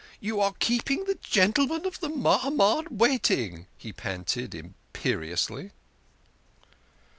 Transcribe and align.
"You 0.29 0.39
are 0.41 0.55
keeping 0.57 1.03
the 1.05 1.13
gentlemen 1.21 1.85
of 1.85 1.99
the 1.99 2.09
Mahamad 2.09 2.87
wait 2.89 3.29
ing," 3.29 3.67
he 3.77 3.93
panted 3.93 4.55
imperiously. 4.55 5.69